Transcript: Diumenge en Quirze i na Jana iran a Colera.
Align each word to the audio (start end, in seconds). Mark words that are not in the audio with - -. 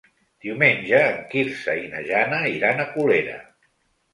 Diumenge 0.45 1.01
en 1.09 1.19
Quirze 1.33 1.75
i 1.81 1.85
na 1.91 2.01
Jana 2.09 2.41
iran 2.55 2.85
a 2.85 2.89
Colera. 2.97 3.37